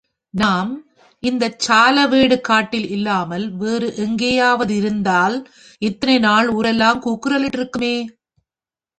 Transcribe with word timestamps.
நாம் 0.33 0.69
இந்தச் 1.23 1.59
சாலவேடு 1.59 2.41
காட்டில் 2.41 2.87
இல்லாமல் 2.89 3.45
வேறு 3.55 3.87
எங்கேயாவதிருந்தால் 3.97 5.35
இத்தனை 5.81 6.19
நாள் 6.19 6.49
ஊரெல்லாம் 6.49 7.01
கூக்குரலிட்டிருக்குமே? 7.01 7.95